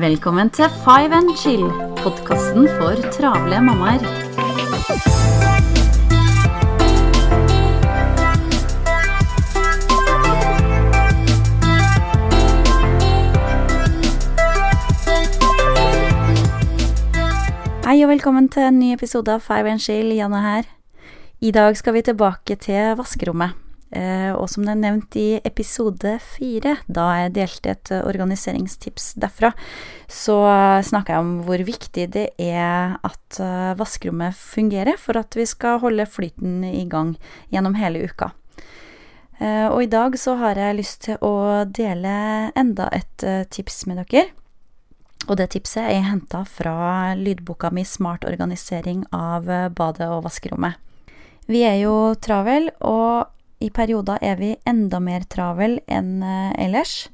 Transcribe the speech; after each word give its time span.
Velkommen 0.00 0.48
til 0.50 0.64
Five 0.80 1.12
and 1.12 1.36
Chill, 1.36 1.66
podkasten 1.98 2.64
for 2.78 2.96
travle 3.12 3.58
mammaer. 3.60 4.00
Hei 17.84 18.00
og 18.00 18.08
velkommen 18.08 18.48
til 18.48 18.62
en 18.62 18.78
ny 18.80 18.94
episode 18.94 19.28
av 19.28 19.44
Five 19.44 19.68
and 19.68 19.84
Chill. 19.84 20.14
Janne 20.16 20.40
her. 20.40 20.62
I 21.40 21.50
dag 21.50 21.76
skal 21.76 21.98
vi 21.98 22.08
tilbake 22.08 22.56
til 22.56 22.96
vaskerommet. 22.96 23.69
Eh, 23.90 24.30
og 24.30 24.46
som 24.46 24.62
det 24.62 24.70
er 24.76 24.82
nevnt 24.84 25.16
i 25.18 25.28
episode 25.42 26.12
fire, 26.22 26.76
da 26.86 27.08
jeg 27.24 27.32
delte 27.40 27.72
et 27.72 27.90
organiseringstips 27.98 29.14
derfra, 29.18 29.50
så 30.06 30.36
snakka 30.86 31.16
jeg 31.16 31.24
om 31.24 31.32
hvor 31.46 31.64
viktig 31.66 32.06
det 32.14 32.28
er 32.38 32.94
at 33.06 33.40
eh, 33.42 33.72
vaskerommet 33.78 34.36
fungerer 34.38 34.98
for 35.00 35.18
at 35.18 35.34
vi 35.34 35.46
skal 35.48 35.80
holde 35.82 36.06
flyten 36.06 36.62
i 36.68 36.84
gang 36.90 37.16
gjennom 37.50 37.74
hele 37.80 38.04
uka. 38.06 38.30
Eh, 39.40 39.66
og 39.66 39.82
i 39.82 39.90
dag 39.90 40.14
så 40.20 40.36
har 40.38 40.60
jeg 40.60 40.78
lyst 40.78 41.08
til 41.08 41.18
å 41.26 41.64
dele 41.66 42.12
enda 42.54 42.86
et 42.94 43.26
tips 43.50 43.88
med 43.90 44.04
dere. 44.04 44.28
Og 45.26 45.34
det 45.36 45.50
tipset 45.52 45.82
er 45.82 46.06
henta 46.06 46.44
fra 46.48 47.12
lydboka 47.18 47.68
mi 47.74 47.82
Smart 47.84 48.22
organisering 48.24 49.02
av 49.12 49.50
badet 49.76 50.06
og 50.08 50.22
vaskerommet. 50.24 50.78
Vi 51.50 51.60
er 51.66 51.76
jo 51.82 52.14
travel, 52.22 52.70
og 52.86 53.26
i 53.60 53.70
perioder 53.70 54.18
er 54.24 54.38
vi 54.40 54.54
enda 54.68 55.00
mer 55.00 55.26
travel 55.28 55.78
enn 55.86 56.22
ellers. 56.58 57.10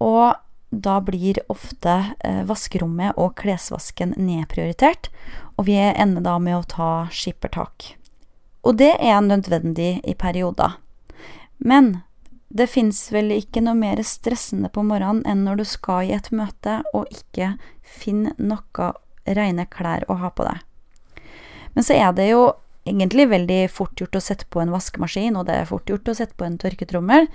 Og 0.00 0.34
da 0.70 0.98
blir 1.04 1.40
ofte 1.52 1.96
vaskerommet 2.48 3.18
og 3.20 3.34
klesvasken 3.40 4.14
nedprioritert, 4.16 5.10
og 5.58 5.66
vi 5.68 5.76
ender 5.76 6.24
da 6.24 6.38
med 6.40 6.56
å 6.56 6.68
ta 6.68 6.90
skippertak. 7.12 7.96
Og 8.64 8.78
det 8.80 8.94
er 9.00 9.20
nødvendig 9.24 9.98
i 10.04 10.14
perioder. 10.14 10.78
Men 11.58 12.00
det 12.48 12.66
fins 12.72 13.02
vel 13.12 13.30
ikke 13.34 13.62
noe 13.62 13.76
mer 13.78 14.00
stressende 14.06 14.70
på 14.72 14.82
morgenen 14.86 15.22
enn 15.28 15.44
når 15.46 15.60
du 15.60 15.66
skal 15.68 16.08
i 16.08 16.16
et 16.16 16.30
møte 16.34 16.80
og 16.96 17.10
ikke 17.14 17.52
finner 17.84 18.34
noe 18.40 18.90
rene 19.28 19.66
klær 19.70 20.06
å 20.10 20.16
ha 20.22 20.32
på 20.34 20.46
deg. 20.48 20.58
Men 21.76 21.86
så 21.86 21.94
er 21.94 22.10
det 22.16 22.30
jo 22.32 22.42
egentlig 22.90 23.28
veldig 23.30 23.62
fort 23.72 24.00
gjort 24.00 24.18
å 24.18 24.22
sette 24.24 24.48
på 24.50 24.62
en 24.62 24.72
vaskemaskin, 24.74 25.38
og 25.38 25.46
det 25.48 25.60
er 25.60 25.70
fort 25.70 25.88
gjort 25.90 26.10
å 26.10 26.16
sette 26.18 26.36
på 26.38 26.46
en 26.46 26.58
tørketrommel. 26.60 27.30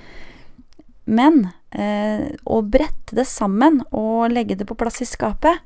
Men 1.06 1.48
eh, 1.72 2.34
å 2.44 2.62
brette 2.62 3.18
det 3.18 3.28
sammen 3.30 3.84
og 3.92 4.34
legge 4.34 4.58
det 4.60 4.68
på 4.70 4.78
plass 4.78 5.02
i 5.06 5.10
skapet, 5.10 5.62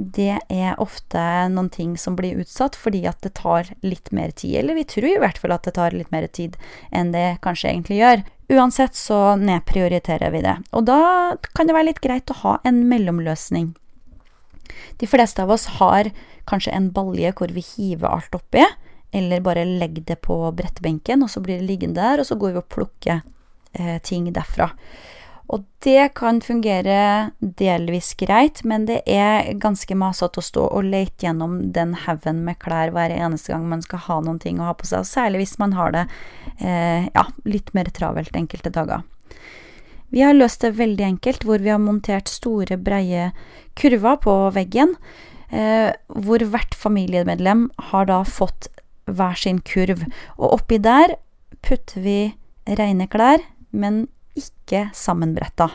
det 0.00 0.38
er 0.48 0.78
ofte 0.80 1.20
noen 1.52 1.68
ting 1.68 1.92
som 2.00 2.14
blir 2.16 2.38
utsatt 2.40 2.76
fordi 2.78 3.02
at 3.08 3.20
det 3.20 3.34
tar 3.36 3.68
litt 3.84 4.08
mer 4.16 4.32
tid. 4.32 4.54
Eller 4.62 4.78
vi 4.78 4.86
tror 4.88 5.10
i 5.10 5.18
hvert 5.20 5.36
fall 5.38 5.52
at 5.52 5.68
det 5.68 5.74
tar 5.76 5.92
litt 5.92 6.08
mer 6.14 6.24
tid 6.32 6.56
enn 6.88 7.12
det 7.12 7.42
kanskje 7.44 7.68
egentlig 7.68 8.00
gjør. 8.00 8.22
Uansett 8.50 8.96
så 8.96 9.36
nedprioriterer 9.36 10.32
vi 10.32 10.40
det. 10.46 10.56
Og 10.72 10.88
da 10.88 11.36
kan 11.52 11.68
det 11.68 11.76
være 11.76 11.90
litt 11.90 12.00
greit 12.02 12.32
å 12.32 12.38
ha 12.40 12.56
en 12.64 12.80
mellomløsning. 12.88 13.74
De 14.96 15.08
fleste 15.10 15.44
av 15.44 15.52
oss 15.52 15.68
har 15.76 16.08
kanskje 16.48 16.72
en 16.72 16.88
balje 16.96 17.34
hvor 17.36 17.52
vi 17.52 17.62
hiver 17.74 18.08
alt 18.08 18.34
oppi, 18.34 18.64
eller 19.12 19.42
bare 19.44 19.64
legg 19.66 20.02
det 20.06 20.20
på 20.24 20.36
brettbenken, 20.56 21.24
og 21.24 21.30
så 21.30 21.42
blir 21.44 21.60
det 21.60 21.68
liggende 21.68 22.00
der, 22.00 22.22
og 22.22 22.28
så 22.28 22.38
går 22.38 22.54
vi 22.54 22.62
og 22.62 22.68
plukker 22.70 23.22
eh, 23.72 23.98
ting 24.06 24.28
derfra. 24.34 24.70
Og 25.50 25.64
det 25.82 26.12
kan 26.14 26.38
fungere 26.44 27.32
delvis 27.40 28.12
greit, 28.14 28.62
men 28.62 28.84
det 28.86 29.00
er 29.10 29.48
ganske 29.58 29.96
masete 29.98 30.38
å 30.38 30.46
stå 30.46 30.66
og 30.68 30.86
lete 30.86 31.26
gjennom 31.26 31.56
den 31.74 31.96
haugen 32.04 32.44
med 32.46 32.60
klær 32.62 32.92
hver 32.94 33.10
eneste 33.10 33.50
gang 33.50 33.64
man 33.72 33.82
skal 33.82 34.04
ha 34.04 34.20
noen 34.22 34.38
ting 34.42 34.60
å 34.60 34.68
ha 34.68 34.76
på 34.78 34.86
seg, 34.86 35.08
særlig 35.08 35.42
hvis 35.42 35.56
man 35.58 35.74
har 35.74 35.96
det 35.96 36.04
eh, 36.62 37.08
ja, 37.10 37.26
litt 37.50 37.74
mer 37.74 37.90
travelt 37.96 38.36
enkelte 38.38 38.70
dager. 38.76 39.02
Vi 40.10 40.22
har 40.22 40.38
løst 40.38 40.62
det 40.62 40.76
veldig 40.78 41.06
enkelt, 41.06 41.44
hvor 41.46 41.62
vi 41.62 41.70
har 41.70 41.82
montert 41.82 42.30
store, 42.30 42.78
breie 42.78 43.30
kurver 43.78 44.22
på 44.22 44.36
veggen, 44.54 44.96
eh, 45.50 45.90
hvor 46.14 46.46
hvert 46.52 46.78
familiemedlem 46.78 47.68
har 47.90 48.06
da 48.10 48.22
fått 48.26 48.70
hver 49.16 49.38
sin 49.38 49.60
kurv, 49.66 50.04
og 50.38 50.56
oppi 50.60 50.80
der 50.82 51.16
putter 51.64 52.02
vi 52.04 52.18
rene 52.78 53.06
klær, 53.10 53.42
men 53.70 54.06
ikke 54.38 54.88
sammenbretta. 54.96 55.70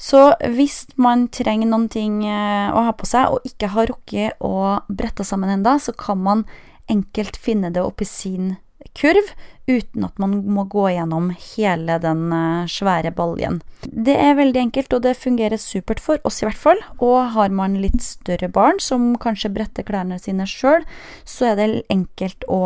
Så 0.00 0.34
hvis 0.56 0.84
man 1.00 1.28
trenger 1.32 1.70
noen 1.70 1.86
ting 1.92 2.22
å 2.26 2.82
ha 2.86 2.92
på 2.96 3.06
seg, 3.08 3.30
og 3.30 3.46
ikke 3.46 3.70
har 3.74 3.90
rukket 3.90 4.42
å 4.44 4.80
brette 4.88 5.26
sammen 5.26 5.52
enda, 5.54 5.76
så 5.78 5.94
kan 5.96 6.20
man 6.22 6.44
enkelt 6.90 7.38
finne 7.40 7.70
det 7.72 7.82
oppi 7.84 8.06
sin 8.08 8.56
kurv, 8.92 9.32
uten 9.66 10.04
at 10.04 10.18
man 10.20 10.36
må 10.44 10.66
gå 10.68 10.90
gjennom 10.92 11.30
hele 11.56 11.96
den 12.02 12.28
svære 12.68 13.14
baljen. 13.16 13.62
Det 13.84 14.14
er 14.20 14.36
veldig 14.36 14.60
enkelt, 14.60 14.92
og 14.92 15.02
det 15.06 15.14
fungerer 15.16 15.60
supert 15.60 16.02
for 16.04 16.20
oss 16.28 16.42
i 16.42 16.46
hvert 16.48 16.60
fall. 16.60 16.80
Og 17.00 17.32
har 17.32 17.52
man 17.54 17.78
litt 17.80 18.02
større 18.04 18.50
barn 18.52 18.80
som 18.82 19.14
kanskje 19.20 19.52
bretter 19.56 19.86
klærne 19.88 20.20
sine 20.20 20.44
sjøl, 20.48 20.84
så 21.24 21.52
er 21.52 21.60
det 21.60 21.68
enkelt 21.92 22.44
å 22.52 22.60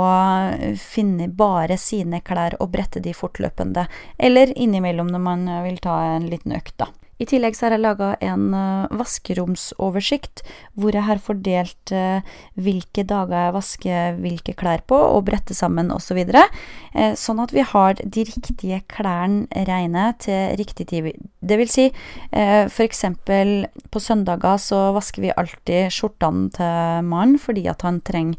finne 0.83 1.31
bare 1.31 1.78
sine 1.78 2.23
klær 2.27 2.59
og 2.59 2.73
brette 2.75 3.03
de 3.05 3.15
fortløpende, 3.15 3.87
eller 4.19 4.55
innimellom 4.59 5.11
når 5.15 5.23
man 5.23 5.51
vil 5.69 5.78
ta 5.83 6.01
en 6.17 6.27
liten 6.31 6.57
økt, 6.59 6.75
da. 6.83 6.91
I 7.19 7.27
tillegg 7.27 7.56
så 7.59 7.67
har 7.67 7.75
jeg 7.75 7.83
laga 7.83 8.12
en 8.23 8.53
uh, 8.55 8.91
vaskeromsoversikt, 8.95 10.45
hvor 10.79 10.95
jeg 10.95 11.06
har 11.09 11.23
fordelt 11.23 11.93
uh, 11.95 12.23
hvilke 12.55 13.03
dager 13.09 13.49
jeg 13.49 13.56
vasker 13.56 14.21
hvilke 14.23 14.55
klær 14.59 14.84
på, 14.87 14.99
og 15.17 15.25
bretter 15.27 15.59
sammen 15.59 15.91
osv. 15.95 16.21
Så 16.23 16.45
uh, 16.45 17.15
sånn 17.19 17.43
at 17.43 17.55
vi 17.55 17.65
har 17.67 17.99
de 17.99 18.27
riktige 18.28 18.81
klærne 18.91 19.67
reine 19.67 20.12
til 20.23 20.55
riktig 20.61 20.89
tid. 20.93 21.11
Det 21.39 21.59
vil 21.59 21.71
si, 21.71 21.87
for 22.31 22.84
eksempel 22.84 23.69
på 23.93 24.01
søndager 24.03 24.59
så 24.61 24.81
vasker 24.97 25.23
vi 25.25 25.34
alltid 25.39 25.95
skjortene 25.95 26.51
til 26.55 27.07
mannen 27.07 27.39
fordi 27.41 27.65
at 27.71 27.84
han 27.87 28.01
trenger 28.05 28.37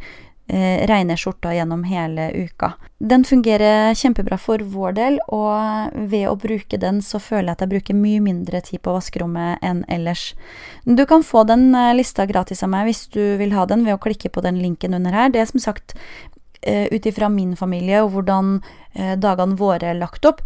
eh, 0.49 0.87
reine 0.87 1.17
skjorter 1.17 1.53
gjennom 1.55 1.83
hele 1.87 2.29
uka. 2.35 2.73
Den 2.99 3.23
fungerer 3.23 3.93
kjempebra 3.95 4.37
for 4.41 4.59
vår 4.59 4.95
del, 4.97 5.19
og 5.27 5.95
ved 6.11 6.27
å 6.27 6.35
bruke 6.39 6.79
den 6.81 7.01
så 7.05 7.21
føler 7.23 7.51
jeg 7.51 7.57
at 7.57 7.63
jeg 7.63 7.73
bruker 7.75 7.99
mye 7.99 8.23
mindre 8.23 8.61
tid 8.65 8.81
på 8.83 8.95
vaskerommet 8.95 9.63
enn 9.65 9.85
ellers. 9.87 10.33
Du 10.83 11.05
kan 11.09 11.23
få 11.23 11.45
den 11.47 11.69
eh, 11.75 11.93
lista 11.95 12.25
gratis 12.29 12.63
av 12.65 12.73
meg 12.73 12.89
hvis 12.89 13.05
du 13.13 13.21
vil 13.39 13.55
ha 13.55 13.67
den 13.69 13.85
ved 13.87 13.95
å 13.95 14.01
klikke 14.03 14.33
på 14.33 14.43
den 14.45 14.59
linken 14.63 14.97
under 14.97 15.15
her. 15.15 15.31
Det 15.31 15.43
er 15.43 15.51
som 15.51 15.63
sagt 15.63 15.95
eh, 16.61 16.87
ut 16.91 17.05
ifra 17.05 17.29
min 17.29 17.55
familie 17.59 18.01
og 18.03 18.13
hvordan 18.15 18.57
eh, 18.93 19.15
dagene 19.19 19.59
våre 19.59 19.93
er 19.93 20.01
lagt 20.01 20.25
opp. 20.25 20.41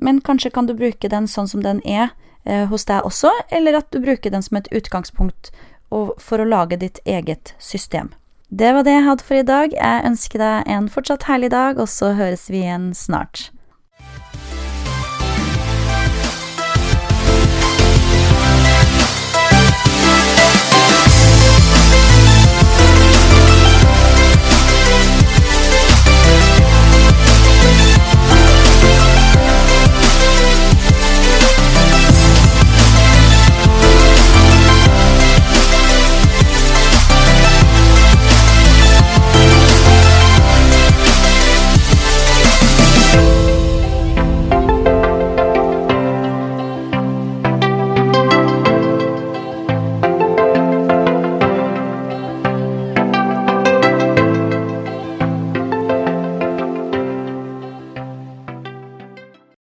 Men 0.00 0.22
kanskje 0.24 0.54
kan 0.54 0.70
du 0.70 0.76
bruke 0.78 1.10
den 1.12 1.28
sånn 1.28 1.50
som 1.50 1.64
den 1.64 1.82
er 1.84 2.14
eh, 2.44 2.64
hos 2.70 2.86
deg 2.88 3.04
også, 3.04 3.32
eller 3.52 3.82
at 3.82 3.90
du 3.92 4.00
bruker 4.00 4.32
den 4.32 4.46
som 4.46 4.56
et 4.60 4.70
utgangspunkt 4.72 5.52
for 5.90 6.38
å 6.38 6.46
lage 6.46 6.78
ditt 6.78 7.00
eget 7.02 7.50
system. 7.58 8.12
Det 8.50 8.72
var 8.74 8.82
det 8.82 8.96
jeg 8.96 9.06
hadde 9.06 9.24
for 9.24 9.38
i 9.38 9.46
dag. 9.46 9.74
Jeg 9.76 10.06
ønsker 10.08 10.42
deg 10.42 10.70
en 10.74 10.88
fortsatt 10.90 11.28
herlig 11.30 11.52
dag, 11.54 11.78
og 11.78 11.86
så 11.88 12.12
høres 12.18 12.48
vi 12.50 12.64
igjen 12.64 12.90
snart. 12.98 13.50